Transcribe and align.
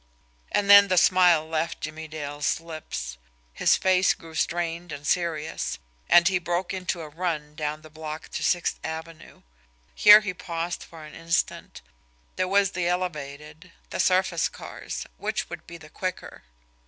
And 0.51 0.67
then 0.67 0.87
the 0.87 0.97
smile 0.97 1.47
left 1.47 1.81
Jimmie 1.81 2.07
Dale's 2.07 2.59
lips, 2.59 3.19
his 3.53 3.75
face 3.75 4.15
grew 4.15 4.33
strained 4.33 4.91
and 4.91 5.05
serious, 5.05 5.77
and 6.09 6.27
he 6.27 6.39
broke 6.39 6.73
into 6.73 7.01
a 7.01 7.07
run 7.09 7.53
down 7.53 7.83
the 7.83 7.89
block 7.91 8.29
to 8.29 8.41
Sixth 8.41 8.79
Avenue. 8.83 9.43
Here 9.93 10.21
he 10.21 10.33
paused 10.33 10.81
for 10.81 11.05
an 11.05 11.13
instant 11.13 11.83
there 12.35 12.47
was 12.47 12.71
the 12.71 12.87
elevated, 12.87 13.73
the 13.91 13.99
surface 13.99 14.49
cars 14.49 15.05
which 15.17 15.51
would 15.51 15.67
be 15.67 15.77
the 15.77 15.87
quicker? 15.91 16.41